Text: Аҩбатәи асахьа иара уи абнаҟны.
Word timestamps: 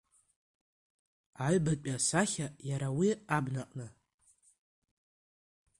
Аҩбатәи 1.45 1.95
асахьа 1.97 2.47
иара 2.69 2.89
уи 2.97 3.09
абнаҟны. 3.35 3.87